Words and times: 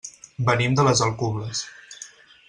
Venim 0.45 0.77
de 0.79 0.85
les 0.87 1.03
Alcubles. 1.07 1.61